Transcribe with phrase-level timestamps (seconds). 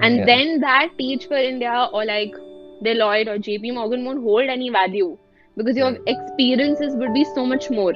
[0.02, 0.26] And Yeah.
[0.26, 2.36] then that Teach for India or like
[2.84, 5.16] Deloitte or JP Morgan won't hold any value
[5.55, 7.93] because your experiences would be so much more.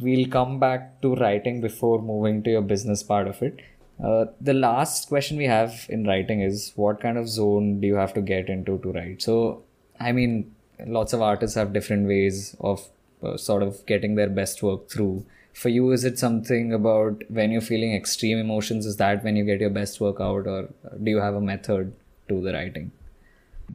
[0.00, 3.60] We'll come back to writing before moving to your business part of it.
[4.02, 7.94] Uh, the last question we have in writing is what kind of zone do you
[7.94, 9.22] have to get into to write?
[9.22, 9.62] So,
[10.00, 10.51] I mean,
[10.86, 12.88] lots of artists have different ways of
[13.22, 15.24] uh, sort of getting their best work through.
[15.52, 18.86] For you, is it something about when you're feeling extreme emotions?
[18.86, 20.68] Is that when you get your best work out, or
[21.02, 21.92] do you have a method
[22.28, 22.90] to the writing?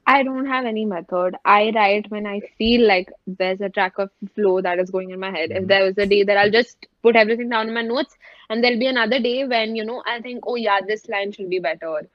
[0.05, 1.35] I don't have any method.
[1.43, 5.19] I write when I feel like there's a track of flow that is going in
[5.19, 5.51] my head.
[5.51, 8.15] If there was a day that I'll just put everything down in my notes,
[8.49, 11.49] and there'll be another day when, you know, I think, oh yeah, this line should
[11.49, 12.07] be better,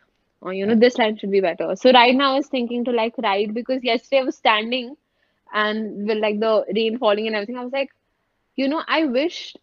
[0.43, 1.77] or you know, this line should be better.
[1.77, 4.97] So right now I was thinking to like write because yesterday I was standing
[5.53, 7.91] and with like the rain falling and everything, I was like,
[8.57, 9.57] you know, I wish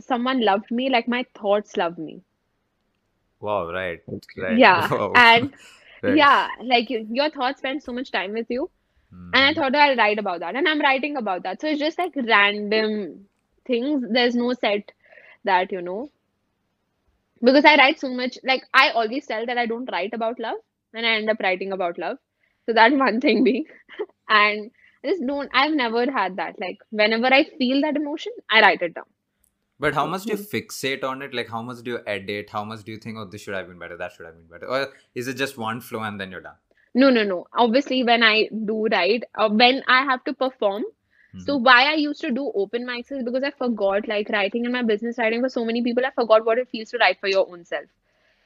[0.00, 2.22] someone loved me like my thoughts love me.
[3.40, 4.00] Wow, right.
[4.36, 4.64] Right.
[4.64, 4.90] Yeah.
[4.90, 5.14] Wow.
[5.14, 5.54] And
[6.02, 6.04] Right.
[6.04, 8.70] yeah, like you, your thoughts spend so much time with you.
[9.32, 9.60] And I Mhm.
[9.60, 10.56] thought I'll write about that.
[10.56, 11.60] And I'm writing about that.
[11.60, 13.28] So it's just like random
[13.66, 14.04] things.
[14.10, 14.92] There's no set
[15.44, 16.10] that, you know,
[17.42, 18.38] because I write so much.
[18.44, 20.56] Like I always tell that I don't write about love,
[20.92, 22.18] and I end up writing about love.
[22.66, 23.64] So that's one thing being.
[24.28, 24.70] And
[25.04, 26.54] I just don't, I've never had that.
[26.58, 29.04] Like whenever I feel that emotion, I write it down.
[29.78, 31.34] But how much do you fixate on it?
[31.34, 32.48] Like, how much do you edit?
[32.48, 34.46] How much do you think, oh, this should have been better, that should have been
[34.46, 34.66] better?
[34.66, 36.54] Or is it just one flow and then you're done?
[36.94, 37.46] No, no, no.
[37.52, 40.84] Obviously, when I do write, uh, when I have to perform,
[41.36, 41.58] So Mhm.
[41.58, 44.82] why I used to do open mics is because I forgot like writing in my
[44.82, 47.48] business writing for so many people I forgot what it feels to write for your
[47.50, 47.86] own self.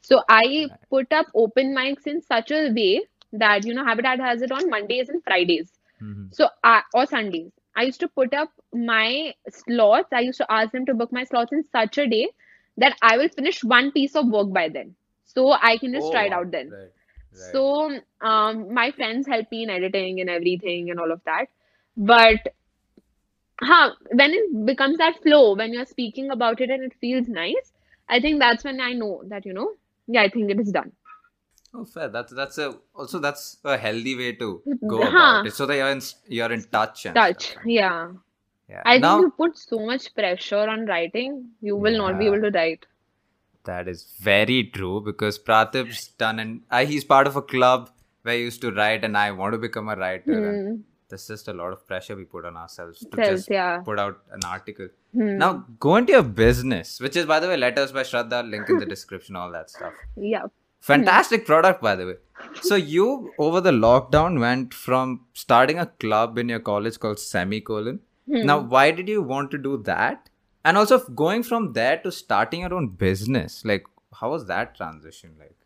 [0.02, 4.42] So I put up open mics in such a way that you know Habitat has
[4.42, 5.72] it on Mondays and Fridays.
[6.00, 6.30] Mhm.
[6.30, 7.52] So I, or Sundays.
[7.76, 10.12] I used to put up my slots.
[10.12, 12.28] I used to ask them to book my slots in such a day
[12.76, 14.94] that I will finish one piece of work by then.
[15.24, 16.74] So I can just Oh, try it out then.
[16.74, 16.92] Right.
[17.32, 17.68] Right.
[17.70, 21.46] So um, my friends help me in editing and everything and all of that.
[21.96, 22.54] But
[23.62, 27.72] huh, when it becomes that flow, when you're speaking about it and it feels nice,
[28.08, 29.72] I think that's when I know that, you know,
[30.06, 30.92] yeah, I think it is done.
[31.74, 32.08] Oh, fair.
[32.08, 35.08] That's that's a also that's a healthy way to go Huh.
[35.08, 37.48] about it, so that you're in you're in touch Touch.
[37.50, 37.62] stuff.
[37.66, 38.12] Yeah.
[38.68, 38.82] Yeah.
[38.84, 42.40] I think now you put so much pressure on writing, you will not be able
[42.42, 42.86] to write.
[43.68, 47.90] that is very true because Pratip's done and I, he's part of a club
[48.22, 50.38] where I used to write and I want to become a writer.
[50.52, 50.76] Hmm.
[51.08, 53.78] There's just a lot of pressure we put on ourselves to Self, just yeah.
[53.78, 54.88] put out an article.
[55.12, 55.38] Hmm.
[55.38, 58.78] Now go into your business, which is by the way letters by Shraddha, link in
[58.78, 59.94] the description, all that stuff.
[60.16, 60.46] Yeah.
[60.80, 62.14] Fantastic product, by the way.
[62.62, 68.00] So you over the lockdown went from starting a club in your college called Semicolon.
[68.30, 68.46] Hmm.
[68.46, 70.28] Now, why did you want to do that?
[70.64, 73.84] And also going from there to starting your own business, like
[74.20, 75.56] how was that transition like?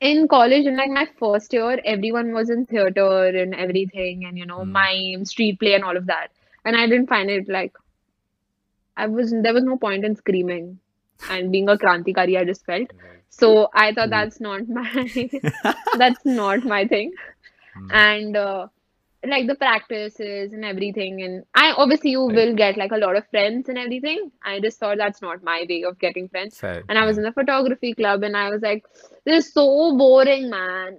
[0.00, 4.46] In college in like my first year everyone was in theater and everything and you
[4.46, 4.72] know Hmm.
[4.78, 6.28] mime street play and all of that
[6.64, 7.72] and i didn't find it like
[8.96, 10.66] i was there was no point in screaming
[11.34, 12.92] and being a krantikari i just felt
[13.38, 13.50] so
[13.84, 14.12] i thought Hmm.
[14.14, 15.06] that's not my
[16.02, 17.12] that's not my thing
[17.74, 17.96] Hmm.
[18.04, 18.66] and uh,
[19.30, 22.36] like the practices and everything and i obviously you Right.
[22.36, 25.64] will get like a lot of friends and everything i just thought that's not my
[25.68, 26.82] way of getting friends Fair.
[26.88, 28.84] and I was in the photography club and I was like,
[29.24, 30.98] this is so boring, man.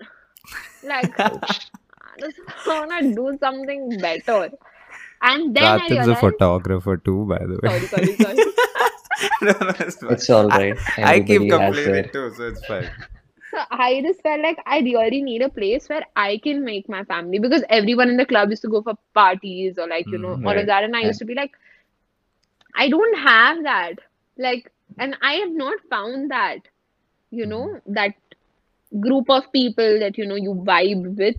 [0.84, 4.50] Like, I just want to do something better.
[5.22, 7.88] And then I Pratip's a photographer too, by the way.
[7.88, 8.38] sorry, sorry, sorry.
[9.42, 10.04] no, no, it's.
[10.04, 10.78] It's all right.
[10.98, 12.90] I, I keep Everybody has complaining too, so it's fine.
[13.58, 17.04] So I just felt like I really need a place where I can make my
[17.06, 20.40] family because everyone in the club used to go for parties or like, you know,
[20.40, 20.46] Mhm.
[20.46, 20.84] all of that.
[20.84, 21.52] And I used to be like,
[22.76, 23.96] I don't have that.
[24.38, 26.60] Like, and I have not found that,
[27.32, 28.14] you know, that
[29.00, 31.36] group of people that, you know, you vibe with.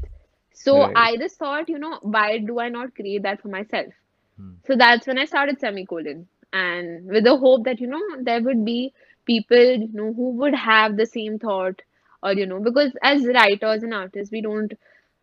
[0.53, 0.97] So Right.
[0.97, 3.93] I just thought, you know, why do I not create that for myself?
[4.37, 4.55] Hmm.
[4.67, 6.29] So that's when I started Semicolon.
[6.53, 8.93] And with the hope that, you know, there would be
[9.27, 11.83] people, you know, who would have the same thought
[12.23, 14.73] or, you know, because as writers and artists, we don't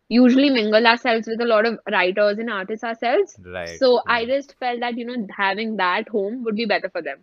[0.08, 3.36] usually mingle ourselves with a lot of writers and artists ourselves.
[3.44, 3.78] Right.
[3.78, 7.18] So I just felt that, you know, having that home would be better for them.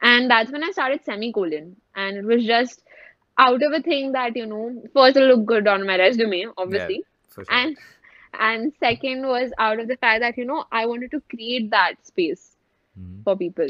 [0.00, 1.76] And that's when I started Semicolon.
[1.94, 2.82] And it was just
[3.38, 7.04] out of a thing that, you know, first it looked good on my resume, obviously.
[7.30, 7.54] for sure.
[7.54, 7.76] And
[8.38, 11.94] and second was out of the fact that, you know, I wanted to create that
[12.06, 12.56] space
[12.98, 13.24] Mhm.
[13.24, 13.68] for people.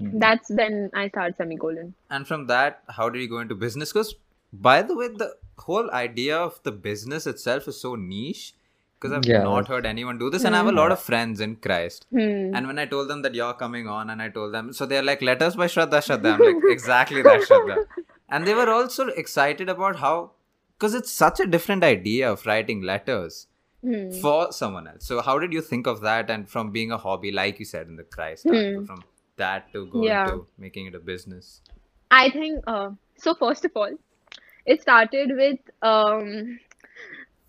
[0.00, 0.18] Mhm.
[0.20, 1.94] That's when I started Semicolon.
[2.10, 3.92] And from that, how did you go into business?
[3.92, 4.14] Because,
[4.60, 8.54] by the way, the whole idea of the business itself is so niche.
[9.00, 9.42] Because I've Yeah.
[9.42, 12.06] not heard anyone do this, and I have a lot of friends in Christ.
[12.10, 12.54] Hmm.
[12.54, 15.02] And when I told them that you're coming on, and I told them, so they're
[15.02, 16.32] like, letters by Shraddha Shraddha.
[16.34, 17.84] I'm like, exactly that Shraddha.
[18.30, 20.30] And they were also excited about how,
[20.78, 23.46] because it's such a different idea of writing letters
[23.82, 24.10] Hmm.
[24.22, 25.04] for someone else.
[25.04, 26.30] So, how did you think of that?
[26.30, 28.84] And from being a hobby, like you said in the Christ, article, Hmm.
[28.86, 29.02] from
[29.36, 30.24] that to go Yeah.
[30.30, 31.60] into making it a business.
[32.10, 33.34] I think uh, so.
[33.34, 33.92] First of all,
[34.66, 36.58] it started with um,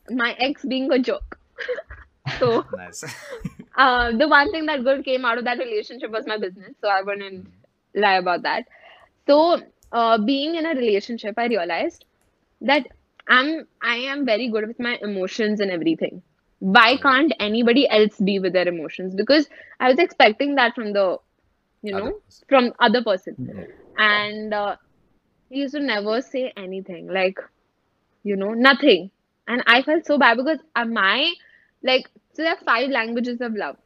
[0.10, 1.40] my ex being a jerk.
[2.40, 3.04] so Nice.
[3.78, 6.74] uh, the one thing that good came out of that relationship was my business.
[6.82, 7.48] So I wouldn't
[7.96, 8.66] lie about that.
[9.28, 12.06] So uh, being in a relationship, I realized
[12.62, 12.88] that
[13.28, 16.22] I'm I am very good with my emotions and everything.
[16.60, 19.14] Why can't anybody else be with their emotions?
[19.16, 19.48] Because
[19.80, 21.18] I was expecting that from the,
[21.82, 23.66] you know, from other person Yeah.
[23.98, 24.76] and uh,
[25.50, 27.40] he used to never say anything like
[28.24, 29.12] you know nothing.
[29.48, 31.34] And i felt so bad because uh, my
[31.84, 33.78] like so there are five languages of love.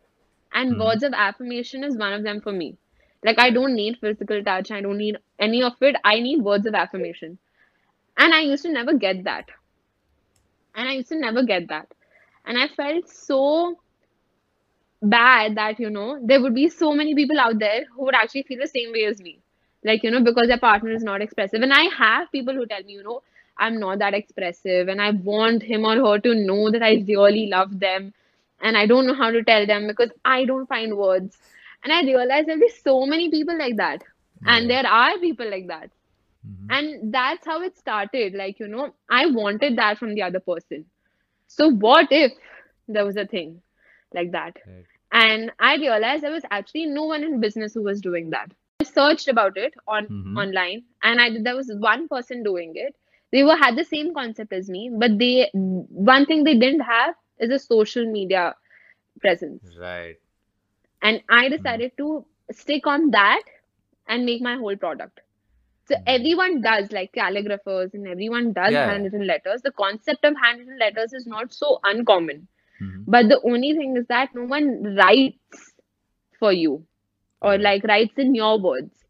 [0.53, 0.79] And Mhm.
[0.79, 2.77] words of affirmation is one of them for me.
[3.23, 4.71] Like i don't need physical touch.
[4.71, 5.95] I don't need any of it.
[6.03, 7.39] I need words of affirmation.
[8.17, 9.50] And i used to never get that.
[10.73, 11.94] And i used to never get that.
[12.45, 13.77] And i felt so
[15.01, 18.44] bad that you know there would be so many people out there who would actually
[18.44, 19.41] feel the same way as me
[19.83, 21.61] like you know because their partner is not expressive.
[21.61, 23.21] And i have people who tell me you know
[23.57, 27.47] i'm not that expressive and i want him or her to know that i really
[27.47, 28.13] love them.
[28.61, 31.37] And i don't know how to tell them because i don't find words.
[31.83, 34.03] And i realize there'll be so many people like that.
[34.45, 35.89] And there are people like that.
[36.47, 36.67] Mhm.
[36.75, 38.33] and that's how it started.
[38.33, 40.85] Like you know i wanted that from the other person.
[41.47, 42.31] So what if
[42.87, 43.61] there was a thing
[44.13, 44.57] like that?
[44.65, 44.85] Right.
[45.19, 48.51] and i realized there was actually no one in business who was doing that
[48.85, 50.35] searched about it on Mhm.
[50.35, 52.95] online and i there was one person doing it
[53.31, 57.15] they were had the same concept as me but they one thing they didn't have
[57.39, 58.55] is a social media
[59.21, 60.17] presence Right.
[61.01, 63.41] and i decided to stick on that
[64.07, 65.19] and make my whole product
[65.87, 66.03] so Mhm.
[66.07, 71.13] everyone does like calligraphers and everyone does Yeah, handwritten letters the concept of handwritten letters
[71.13, 72.47] is not so uncommon
[72.79, 73.07] Mhm.
[73.07, 75.73] but the only thing is that no one writes
[76.39, 76.85] for you
[77.41, 79.06] or like writes in your words.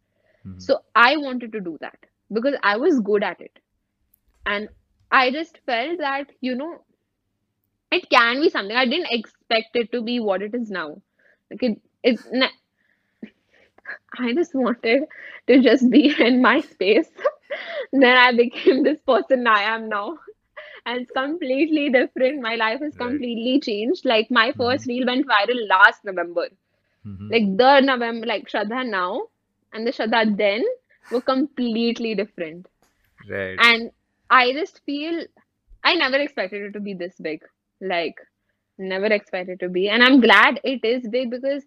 [0.45, 0.59] Mhm.
[0.65, 2.05] so i wanted to do that
[2.37, 3.59] because i was good at it.
[4.53, 4.69] And
[5.19, 6.69] i just felt that you know
[7.91, 8.75] it can be something.
[8.75, 11.01] I didn't expect it to be what it is now.
[11.49, 12.27] Like it it's
[14.19, 15.03] i just wanted
[15.47, 17.09] to just be in my space.
[17.91, 20.17] Then i became this person i am now.
[20.85, 22.41] And it's completely different.
[22.41, 24.05] My life has completely changed.
[24.05, 26.45] Like my 1st reel went viral last november
[27.05, 27.29] Mhm.
[27.31, 29.27] like the november like shraddha now
[29.73, 30.63] and the shraddha then
[31.11, 32.67] were completely different
[33.29, 33.57] Right.
[33.59, 33.91] and
[34.29, 35.23] I just feel
[35.83, 37.41] I never expected it to be this big.
[37.81, 38.15] Like,
[38.77, 39.89] never expected it to be.
[39.89, 41.63] And I'm glad it is big because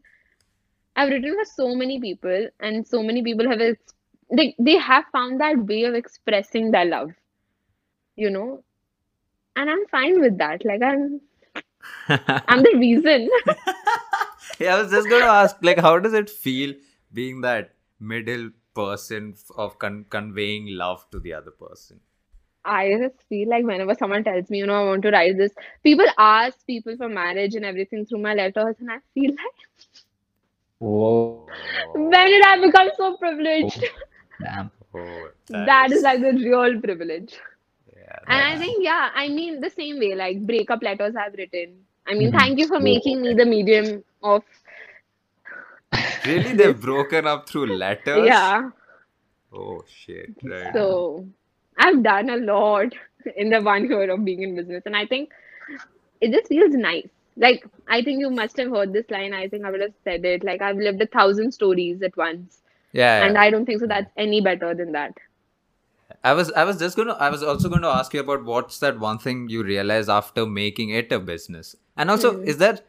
[0.96, 3.94] I've written for so many people, and so many people have ex-
[4.30, 7.10] they they have found that way of expressing their love,
[8.16, 8.62] you know.
[9.56, 10.64] And I'm fine with that.
[10.64, 11.20] Like I'm
[12.48, 13.28] I'm the reason.
[14.62, 16.74] yeah, I was just going to ask, like, how does it feel
[17.12, 22.00] being that middle person of con- conveying love to the other person?
[22.64, 25.52] I just feel like whenever someone tells me, you know, I want to write this,
[25.82, 29.58] people ask people for marriage and everything through my letters, and I feel like
[30.78, 31.46] Whoa.
[31.94, 33.84] when did I become so privileged?
[33.84, 33.88] Oh,
[34.40, 34.70] damn.
[34.94, 37.38] Oh, that is like the real privilege.
[37.96, 41.81] yeah, And I think, yeah, I mean, the same way, like breakup letters I've written.
[42.06, 42.84] I mean, thank you for mm-hmm.
[42.84, 44.42] making me the medium of,
[46.26, 48.26] really they've broken up through letters.
[48.26, 48.70] yeah.
[49.54, 50.34] Oh shit!
[50.42, 50.72] Right.
[50.72, 51.26] So
[51.78, 52.92] I've done a lot
[53.36, 54.82] in the one year of being in business.
[54.86, 55.30] And I think
[56.20, 57.08] it just feels nice.
[57.36, 59.32] Like, I think you must have heard this line.
[59.32, 60.44] I think I would have said it.
[60.44, 62.60] Like, I've lived a thousand stories at once.
[62.92, 63.24] yeah.
[63.24, 63.40] And yeah.
[63.40, 65.14] I don't think so that's any better than that.
[66.24, 68.78] I was I was just gonna I was also going to ask you about what's
[68.78, 72.44] that one thing you realize after making it a business, and also Hmm.
[72.54, 72.84] is that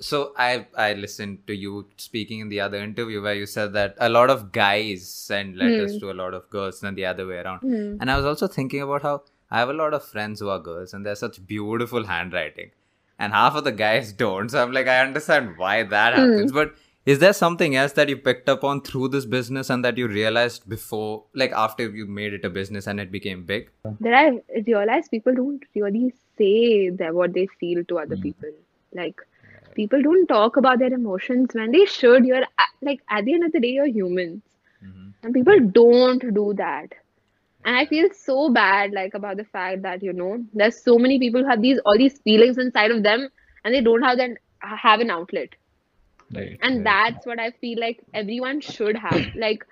[0.00, 3.96] so I I listened to you speaking in the other interview where you said that
[3.98, 5.98] a lot of guys send letters Hmm.
[6.00, 7.96] to a lot of girls than the other way around, Hmm.
[8.00, 9.14] and I was also thinking about how
[9.50, 12.70] I have a lot of friends who are girls and they're such beautiful handwriting.
[13.18, 14.48] And half of the guys don't.
[14.50, 16.20] So I'm like, I understand why that Hmm.
[16.20, 16.52] happens.
[16.52, 16.74] But
[17.12, 20.08] is there something else that you picked up on through this business and that you
[20.08, 23.70] realized before, like after you made it a business and it became big?
[24.06, 28.22] That I realized people don't really say that what they feel to other Mm.
[28.28, 28.52] people.
[29.00, 29.20] Like
[29.74, 32.24] people don't talk about their emotions when they should.
[32.30, 32.44] You're
[32.90, 34.42] like at the end of the day, you're humans,
[34.84, 35.12] Mhm.
[35.22, 36.98] and people don't do that.
[37.64, 40.28] And I feel so bad like about the fact that you know
[40.60, 43.26] there's so many people who have these all these feelings inside of them,
[43.64, 44.38] and they don't have that
[44.84, 45.59] have an outlet
[46.34, 46.84] right and right.
[46.84, 49.66] that's what i feel like everyone should have like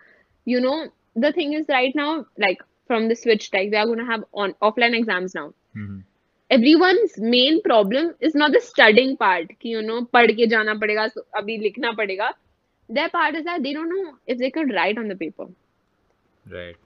[0.45, 3.99] you know the thing is right now like from the switch tech they are going
[3.99, 5.47] to have on offline exams now
[5.77, 5.99] mm-hmm.
[6.51, 11.25] everyone's main problem is not the studying part ki, you know pad jana padega so
[11.43, 12.29] abhi likhna padega
[12.89, 15.49] their part is that they don't know if they could write on the paper
[16.59, 16.85] right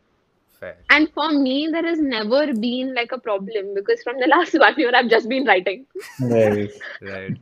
[0.62, 0.76] Fair.
[0.91, 4.75] And for me, there has never been like a problem because from the last one
[4.79, 5.87] year, I've just been writing.
[6.21, 7.37] Right, right.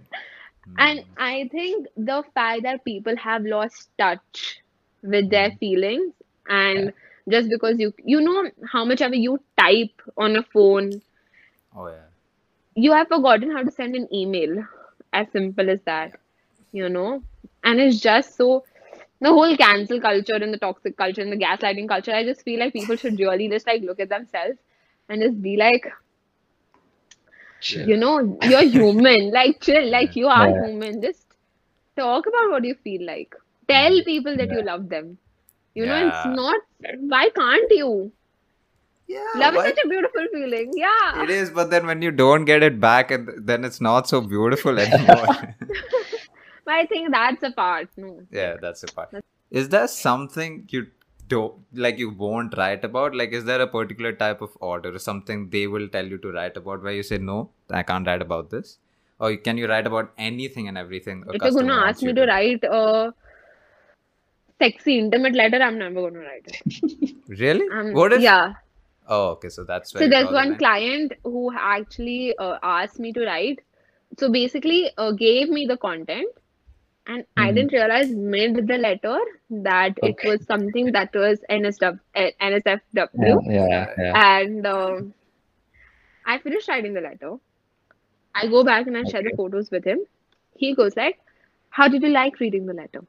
[0.70, 0.78] Mm-hmm.
[0.78, 4.62] And I think the fact that people have lost touch
[5.02, 5.58] with their mm-hmm.
[5.58, 6.14] feelings,
[6.48, 6.92] and
[7.28, 11.02] just because you you know how much ever you type on a phone,
[11.74, 12.08] Oh, yeah.
[12.74, 14.64] you have forgotten how to send an email.
[15.12, 16.12] As simple as that,
[16.72, 17.22] you know.
[17.64, 18.64] And it's just so
[19.20, 22.12] the whole cancel culture and the toxic culture and the gaslighting culture.
[22.12, 24.58] I just feel like people should really just like look at themselves
[25.08, 25.86] and just be like,
[27.60, 27.88] Chill.
[27.88, 29.30] you know, you're human.
[29.38, 30.66] Like chill, like you are Yeah.
[30.66, 31.02] human.
[31.02, 31.26] Just
[31.96, 33.34] talk about what you feel like.
[33.68, 34.04] Tell mm.
[34.04, 35.18] people that you love them.
[35.74, 36.60] You know, it's not.
[37.00, 38.10] Why can't you?
[39.06, 39.24] Yeah.
[39.36, 40.72] Love why- is such a beautiful feeling.
[40.74, 41.22] Yeah.
[41.22, 44.20] It is, but then when you don't get it back, and then it's not so
[44.20, 45.54] beautiful anymore.
[46.64, 47.88] But I think that's a part.
[47.96, 48.22] No.
[48.30, 49.14] yeah, that's the part.
[49.50, 50.86] Is there something you
[51.30, 53.14] don't like you won't write about?
[53.14, 56.32] Like, is there a particular type of order or something they will tell you to
[56.32, 58.78] write about where you say no, I can't write about this?
[59.18, 61.24] Or can you write about anything and everything?
[61.32, 63.12] If you're gonna ask me you to write a
[64.58, 67.14] sexy, intimate letter, I'm never gonna write it.
[67.28, 67.66] Really?
[67.72, 68.22] Um, what if?
[68.22, 68.54] yeah.
[69.06, 69.48] Oh, okay.
[69.48, 73.60] So that's So there's one client who actually uh, asked me to write.
[74.18, 76.39] So basically, uh, gave me the content,
[77.06, 77.52] and I Mhm.
[77.52, 79.18] didn't realize mid the letter
[79.50, 82.30] that it was something that was NSW, uh,
[83.14, 84.14] Yeah, NSFW, yeah, yeah.
[84.14, 85.14] and um
[86.24, 87.36] I finished writing the letter.
[88.34, 90.04] I go back and I share the photos with him.
[90.54, 91.20] He goes like,
[91.70, 93.06] "How did you like reading the letter?"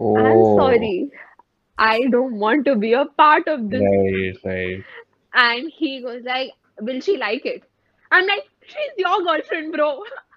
[0.00, 1.10] Oh, I'm sorry,
[1.78, 4.84] I don't want to be a part of this Right, right.
[5.34, 7.62] And he goes like, "Will she like it?"
[8.10, 10.02] I'm like, "She's your girlfriend, bro.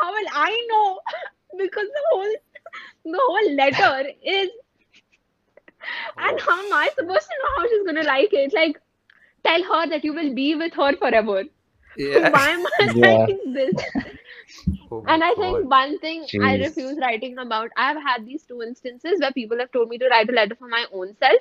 [0.00, 1.00] How will I know?"
[1.58, 2.34] Because the whole
[3.04, 4.50] the whole letter is,
[6.18, 8.52] and how am I supposed to know how she's gonna like it?
[8.54, 8.80] Like,
[9.44, 11.44] tell her that you will be with her forever.
[11.96, 12.30] Yeah.
[12.30, 13.26] Why am I Yeah.
[13.28, 13.76] writing this?
[14.90, 15.36] Oh And I God.
[15.36, 19.72] think one thing I refuse writing about, I've had these two instances where people have
[19.72, 21.40] told me to write a letter for my own self.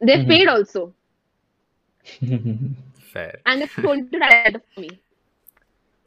[0.00, 0.26] They've Mhm.
[0.26, 0.94] paid also.
[3.12, 3.40] Fair.
[3.46, 5.00] and it's told to write a letter for me.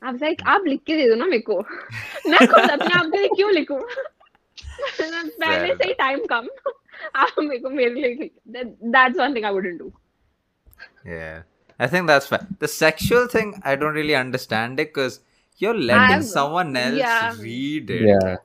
[0.03, 1.59] I was like, आप लिख के दे दो ना मेरे को
[2.31, 3.81] मैं खुद अपने आप के लिए क्यों लिखूं
[5.01, 6.49] पहले से ही टाइम कम
[7.17, 9.93] आप मेरे को मेरे लिए लिख- that that's one thing I wouldn't do
[11.05, 11.43] Yeah.
[11.85, 12.41] I think that's fair.
[12.63, 15.21] The sexual thing, I don't really understand it because
[15.63, 17.37] you're letting I've- someone else yeah.
[17.43, 18.03] read it.
[18.09, 18.37] Yeah,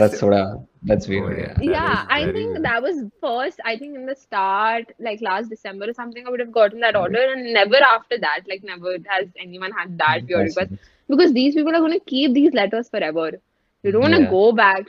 [0.00, 0.42] that's what I,
[0.90, 1.38] that's Oh, weird.
[1.38, 1.42] yeah.
[1.42, 1.54] Yeah.
[1.58, 2.64] That yeah is I very think weird.
[2.64, 2.96] that was
[3.26, 6.80] first I think in the start like last December or something I would have gotten
[6.86, 10.90] that order and never after that like never has anyone had that weird That's request
[11.07, 13.31] because these people are going to keep these letters forever
[13.83, 14.29] you don't want to Yeah.
[14.29, 14.85] go back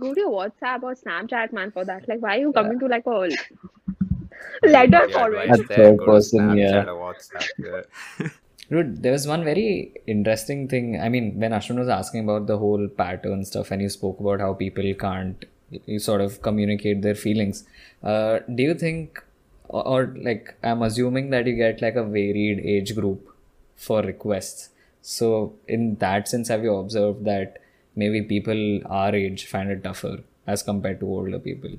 [0.00, 2.86] go to your WhatsApp or Snapchat man for that like why are you coming to
[2.86, 3.30] like a
[4.64, 6.90] letter Yeah, forward advice there, third go person, Snapchat yeah.
[6.90, 7.48] or WhatsApp.
[7.58, 8.28] Yeah.
[8.70, 11.00] Dude, there was one very interesting thing.
[11.00, 14.40] I mean, when Ashwin was asking about the whole pattern stuff, and you spoke about
[14.40, 15.44] how people can't
[15.86, 17.64] you sort of communicate their feelings.
[18.02, 19.22] Uh, do you think,
[19.68, 23.28] or, or like, I'm assuming that you get like a varied age group
[23.76, 24.70] for requests.
[25.08, 27.58] So, in that sense, have you observed that
[27.94, 30.14] maybe people our age find it tougher
[30.46, 31.76] as compared to older people?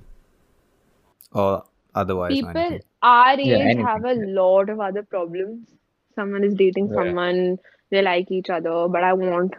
[1.33, 1.63] or
[1.95, 2.31] otherwise.
[2.33, 2.81] people anything.
[3.01, 5.67] our age Yeah, anything, have a lot of other problems
[6.15, 6.95] someone is dating Yeah.
[6.99, 7.41] someone
[7.95, 9.53] they like each other but I won't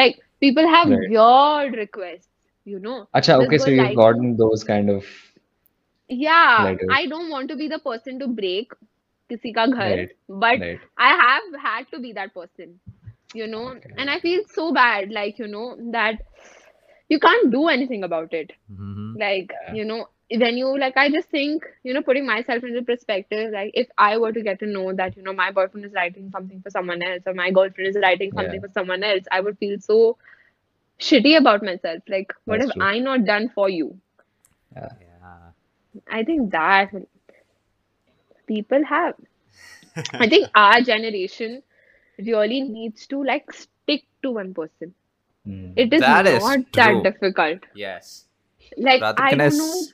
[0.00, 1.10] like people have Right.
[1.14, 2.28] weird requests
[2.64, 5.06] you know Acha, okay, so you've likes- gotten those kind of.
[6.08, 6.88] yeah Letters.
[6.98, 8.72] I don't want to be the person to break
[9.29, 10.09] किसी का घर Right.
[10.43, 10.79] but Right.
[10.97, 12.79] I have had to be that person
[13.33, 13.63] you know
[13.97, 15.65] and I feel so bad like you know
[15.97, 16.21] that
[17.09, 19.17] you can't do anything about it Mhm.
[19.23, 19.73] like Yeah.
[19.79, 20.07] you know
[20.43, 24.17] when you like I just think, you know, putting myself into perspective, like if I
[24.17, 27.03] were to get to know that, you know, my boyfriend is writing something for someone
[27.03, 28.67] else or my girlfriend is writing something Yeah.
[28.67, 30.17] for someone else, I would feel so
[30.99, 32.01] shitty about myself.
[32.07, 32.83] Like, what That's have true.
[32.87, 33.99] I not done for you?
[34.75, 34.89] Yeah.
[35.01, 35.51] Yeah.
[36.09, 36.91] I think that
[38.50, 39.14] people have.
[40.18, 41.62] I think our generation
[42.18, 44.94] really needs to like stick to one person.
[45.46, 45.76] Mm.
[45.76, 47.60] It is That is not that difficult.
[47.74, 48.26] Yes.
[48.76, 49.88] Like Radha, I I don't know.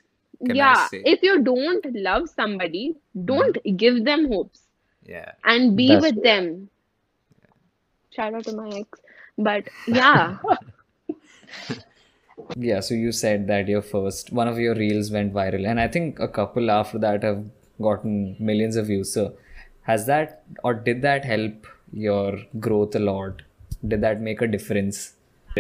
[0.47, 4.63] can Yeah, if you don't love somebody, don't give them hopes
[5.03, 5.33] Yeah.
[5.45, 6.23] and be That's with true.
[6.23, 6.71] them.
[8.11, 9.01] Shout out to my ex.
[9.39, 10.39] But yeah,
[12.57, 15.89] Yeah, so you said that your first one of your reels went viral, and I
[15.89, 17.45] think a couple after that have
[17.81, 19.13] gotten millions of views.
[19.13, 19.35] So,
[19.83, 23.43] has that or did that help your growth a lot?
[23.87, 25.13] Did that make a difference?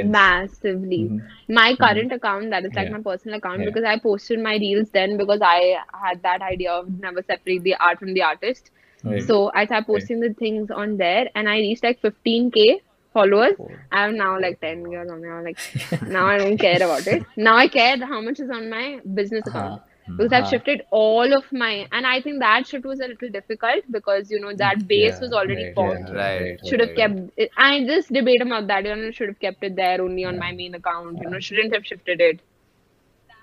[0.04, 1.04] massively.
[1.04, 1.54] Mm-hmm.
[1.54, 1.82] My mm-hmm.
[1.82, 2.96] current account, that is like Yeah.
[2.96, 3.66] my personal account, Yeah.
[3.66, 7.75] because I posted my reels then because I had that idea of never separate the
[7.76, 8.70] art from the artist.
[9.04, 9.23] Right.
[9.23, 12.80] So I started posting the things on there and I reached like 15k
[13.12, 13.56] followers.
[13.92, 15.58] I have now like 10 years on now Like
[16.02, 17.25] now I don't care about it.
[17.37, 19.58] Now I care how much is on my business uh-huh.
[19.58, 19.82] account.
[20.16, 20.48] Because I've Uh-huh.
[20.48, 24.40] shifted all of my and I think that shift was a little difficult because you
[24.40, 26.10] know that base Yeah, was already right, formed.
[26.10, 26.60] yeah, Right.
[26.64, 26.94] Should have right.
[26.94, 27.50] kept it.
[27.56, 28.84] I just debate about that.
[28.84, 31.20] You know, should have kept it there only on my main account.
[31.20, 32.40] You know, shouldn't have shifted it.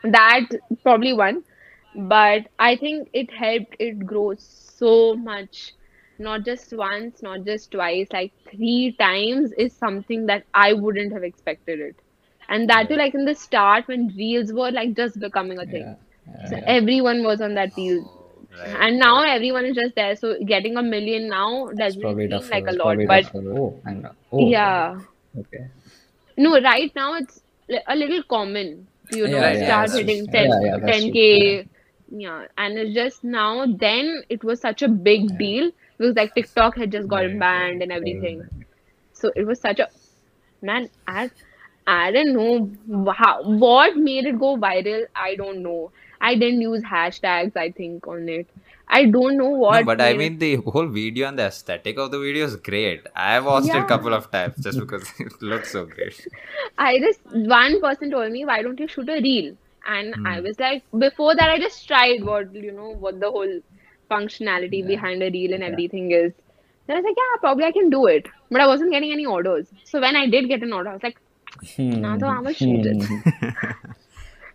[0.04, 0.50] That
[0.84, 1.44] probably one,
[1.96, 5.74] but I think it helped it grow so much.
[6.20, 11.24] Not just once, not just twice, like three times is something that I wouldn't have
[11.24, 11.96] expected it.
[12.50, 15.96] And that too, like in the start when reels were like just becoming a thing.
[16.28, 16.34] Yeah.
[16.40, 16.64] Yeah, So yeah.
[16.68, 18.10] everyone was on that reel.
[18.58, 18.76] Right.
[18.82, 20.16] And now everyone is just there.
[20.16, 22.50] So getting a million now doesn't seem tougher.
[22.52, 23.32] like a lot, but.
[23.36, 23.80] Oh,
[24.32, 25.00] oh, yeah.
[25.38, 25.68] Okay.
[26.38, 27.42] No, right now it's
[27.88, 30.34] a little common you know, Yeah, yeah, start that's hitting true.
[30.34, 31.68] 10 yeah, yeah, 10K.
[32.16, 32.46] Yeah.
[32.58, 36.92] and it's just now, then it was such a big deal because like TikTok had
[36.92, 38.44] just gotten banned and everything.
[39.14, 39.90] So it was such a
[40.62, 40.90] man.
[41.08, 41.32] I
[41.88, 45.06] I don't know how what made it go viral.
[45.16, 45.92] I don't know.
[46.24, 47.56] I didn't use hashtags.
[47.58, 48.50] I think on it.
[48.88, 49.80] I don't know what.
[49.80, 53.06] No, but I mean the whole video and the aesthetic of the video is great.
[53.16, 56.28] I watched it a couple of times just because it looks so great.
[56.78, 59.56] I just one person told me, why don't you shoot a reel?
[59.86, 60.46] And I Hmm.
[60.48, 63.60] was like, before that, I just tried what you know what the whole
[64.12, 65.70] functionality behind a reel and Yeah.
[65.72, 66.34] everything is.
[66.88, 68.28] Then I was like, yeah, probably I can do it.
[68.52, 69.68] But I wasn't getting any orders.
[69.86, 71.18] So when I did get an order, I was like,
[71.96, 73.04] now though I'm gonna shoot it.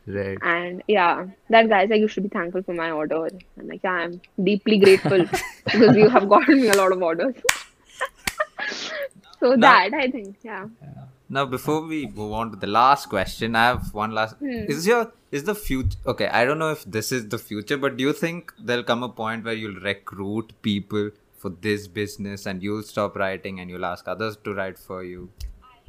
[0.08, 0.38] Right.
[0.42, 3.28] And yeah, that guy's like, you should be thankful for my order.
[3.58, 5.26] I'm like, yeah, I'm deeply grateful
[5.64, 7.34] because you have gotten me a lot of orders.
[9.40, 10.66] so that I think, yeah.
[11.28, 14.36] Now, before we move on to the last question, I have one last.
[14.36, 14.64] Hmm.
[14.66, 16.28] Is your is the future okay?
[16.28, 19.10] I don't know if this is the future, but do you think there'll come a
[19.10, 24.08] point where you'll recruit people for this business and you'll stop writing and you'll ask
[24.08, 25.28] others to write for you?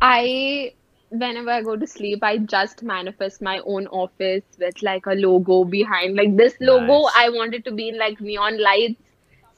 [0.02, 0.74] I
[1.10, 5.64] whenever I go to sleep, I just manifest my own office with like a logo
[5.64, 6.16] behind.
[6.16, 7.14] Like this logo, Nice.
[7.16, 9.02] I want it to be in like neon lights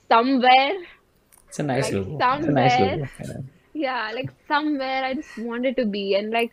[0.07, 0.73] somewhere.
[1.47, 2.17] It's a nice Like logo.
[2.37, 3.43] It's a nice logo.
[3.73, 4.11] Yeah.
[4.13, 6.15] Like somewhere I just want it to be.
[6.15, 6.51] And like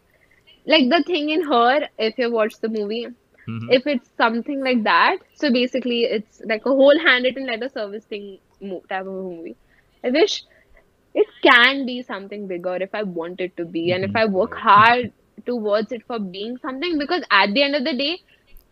[0.67, 3.07] like the thing in her, if you watch the movie,
[3.49, 3.69] Mhm.
[3.73, 8.39] if it's something like that, so basically it's like a whole handwritten letter service thing
[8.89, 9.57] type of movie.
[10.05, 10.45] I wish
[11.21, 14.35] it can be something bigger if I want it to be, and if I mm-hmm.
[14.41, 15.13] work hard
[15.47, 18.19] towards it for being something, because at the end of the day,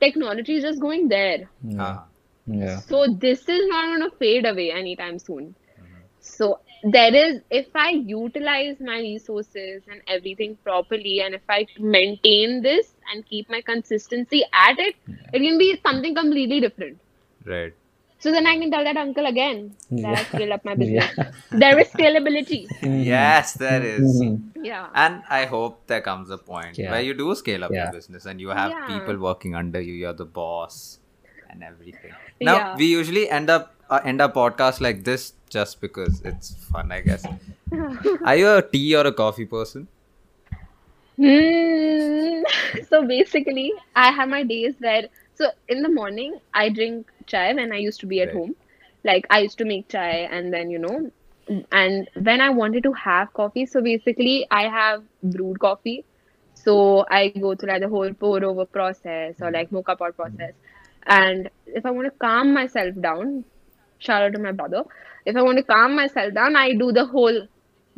[0.01, 1.39] technology is just going there.
[1.65, 1.81] Mm-hmm.
[1.81, 2.05] Ah,
[2.47, 2.79] Yeah.
[2.81, 5.47] So this is not going to fade away anytime soon.
[5.47, 6.05] Mm-hmm.
[6.21, 6.61] So
[6.97, 12.95] there is, if I utilize my resources and everything properly, and if I maintain this
[13.13, 14.95] and keep my consistency at it,
[15.33, 17.01] it can be something completely different.
[17.45, 17.75] right.
[18.27, 19.59] So then I can tell that uncle again
[19.91, 20.25] that I Yeah.
[20.29, 21.11] scale up my business.
[21.19, 21.31] Yeah.
[21.62, 22.59] There is scalability.
[23.09, 24.07] Yes, there is.
[24.23, 24.65] Mhm.
[24.69, 24.89] Yeah.
[25.03, 26.91] And I hope there comes a point Yeah.
[26.95, 27.85] where you do scale up Yeah.
[27.85, 28.87] your business and you have Yeah.
[28.95, 29.95] people working under you.
[30.03, 30.81] You're the boss
[31.51, 32.15] and everything.
[32.51, 32.77] Now Yeah.
[32.83, 35.25] we usually end up uh, end our podcast like this
[35.57, 37.25] just because it's fun, I guess.
[38.33, 39.87] Are you a tea or a coffee person?
[41.17, 42.43] Hmm.
[42.91, 45.05] So basically, I have my days where,
[45.37, 48.37] so in the morning, I drink chai when I used to be at Right.
[48.37, 48.57] home.
[49.05, 51.11] Like, I used to make chai and then, you know,
[51.72, 56.05] and when I wanted to have coffee, so basically, I have brewed coffee.
[56.55, 59.55] So I go through like the whole pour over process or mm-hmm.
[59.55, 60.16] like moka pot mm-hmm.
[60.16, 60.55] process.
[61.07, 63.44] And if I want to calm myself down,
[63.99, 64.85] shout out to my brother.
[65.25, 67.46] If I want to calm myself down, I do the whole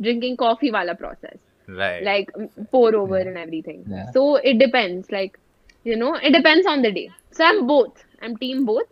[0.01, 2.03] drinking coffee wala process Right.
[2.03, 2.31] like
[2.71, 3.85] pour over and everything.
[3.87, 4.11] Yeah.
[4.11, 5.11] So it depends.
[5.11, 5.39] Like
[5.83, 7.09] You know, it depends on the day.
[7.31, 8.03] So I'm both.
[8.21, 8.87] I'm team both.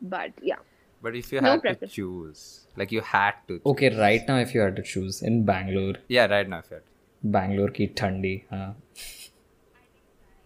[0.00, 0.56] But yeah.
[1.02, 3.60] But if you No had to choose, like you had to.
[3.66, 6.76] Okay, right now if you had to choose in Bangalore, Yeah, right now if you
[6.76, 6.84] had.
[7.24, 8.74] Bangalore ki thandi, हाँ.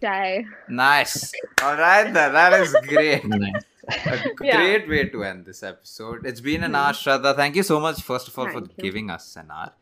[0.00, 0.44] Chai.
[0.68, 1.32] Nice.
[1.62, 2.32] All right, then.
[2.32, 3.24] That is great.
[3.34, 3.64] Nice.
[3.88, 4.56] A Yeah.
[4.56, 6.26] great way to end this episode.
[6.26, 6.76] It's been an mm-hmm.
[6.76, 7.36] hour, Shraddha.
[7.36, 8.68] Thank you so much, first of all, for you.
[8.78, 9.72] giving us an hour.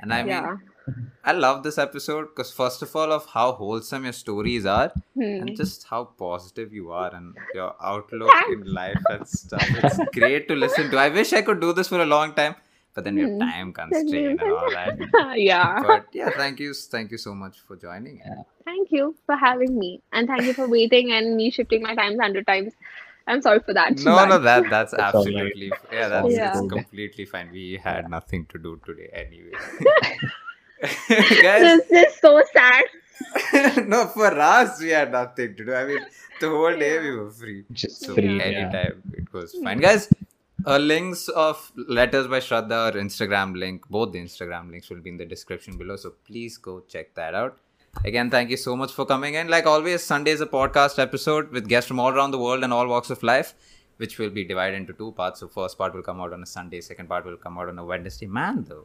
[0.00, 0.56] And I mean, Yeah.
[1.24, 5.22] I love this episode because, first of all, of how wholesome your stories are Hmm.
[5.22, 8.52] and just how positive you are and your outlook Thanks.
[8.68, 9.64] in life and stuff.
[9.84, 10.98] It's great to listen to.
[10.98, 12.54] I wish I could do this for a long time,
[12.94, 13.40] but then we have Hmm.
[13.40, 14.98] time constraint and all that.
[15.48, 15.82] yeah.
[15.90, 18.22] But yeah, thank you, thank you so much for joining.
[18.64, 20.02] Thank you for having me.
[20.12, 22.72] And thank you for waiting and me shifting my times hundred times.
[23.30, 23.98] I'm sorry for that.
[23.98, 25.34] No, but- no, that that's That's all right.
[25.34, 26.50] absolutely yeah, that's Yeah.
[26.58, 27.50] it's completely fine.
[27.52, 29.52] We had nothing to do today anyway.
[31.08, 32.84] Guys, This is so sad.
[33.88, 35.74] no, for us we had nothing to do.
[35.74, 36.04] I mean,
[36.40, 37.64] the whole day we were free.
[37.72, 38.42] Just So free, yeah.
[38.44, 39.78] anytime it was fine.
[39.80, 40.08] Guys,
[40.66, 45.10] uh, links of letters by Shraddha or Instagram link, both the Instagram links will be
[45.10, 45.96] in the description below.
[45.96, 47.58] So please go check that out.
[48.04, 49.48] Again, thank you so much for coming in.
[49.48, 52.72] Like always, Sunday is a podcast episode with guests from all around the world and
[52.72, 53.54] all walks of life,
[53.96, 55.40] which will be divided into two parts.
[55.40, 57.78] So first part will come out on a Sunday, second part will come out on
[57.78, 58.26] a Wednesday.
[58.26, 58.84] Man, the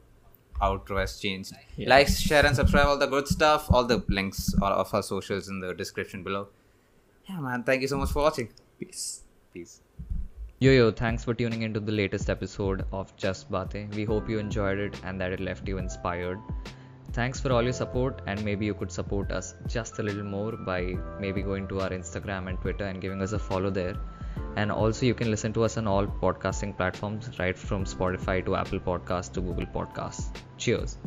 [0.62, 1.54] outro has changed.
[1.78, 1.90] Yeah.
[1.90, 2.88] Like, share, and subscribe.
[2.88, 3.68] All the good stuff.
[3.70, 6.48] All the links are of our socials in the description below.
[7.30, 7.64] Yeah, man.
[7.64, 8.50] Thank you so much for watching.
[8.80, 9.24] Peace.
[9.54, 9.82] Peace.
[10.60, 13.94] Yo yo, thanks for tuning into the latest episode of Just Bate.
[13.94, 16.40] We hope you enjoyed it and that it left you inspired.
[17.12, 20.54] Thanks for all your support, and maybe you could support us just a little more
[20.54, 23.96] by maybe going to our Instagram and Twitter and giving us a follow there.
[24.56, 28.56] And also, you can listen to us on all podcasting platforms, right from Spotify to
[28.56, 30.32] Apple Podcasts to Google Podcasts.
[30.58, 30.98] Cheers.